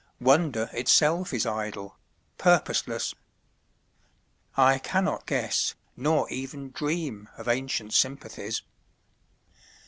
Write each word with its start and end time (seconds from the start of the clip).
Wonder 0.19 0.67
itself 0.73 1.31
is 1.31 1.45
idle, 1.45 1.95
purposeless; 2.39 3.13
I 4.57 4.79
cannot 4.79 5.27
guess 5.27 5.75
Nor 5.95 6.27
even 6.31 6.71
dream 6.71 7.29
of 7.37 7.47
ancient 7.47 7.93
sympathies. 7.93 8.63